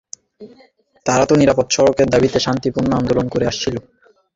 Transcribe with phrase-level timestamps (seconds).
[1.05, 3.75] তারা তো নিরাপদ সড়কের দাবিতে শান্তপূর্ণ আন্দোলন করে আসছিল।